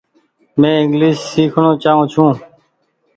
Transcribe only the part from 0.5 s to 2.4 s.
مين انگليش سيکڻو چآئو ڇون۔